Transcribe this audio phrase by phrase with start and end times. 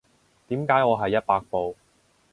[0.47, 1.77] 點解我係一百步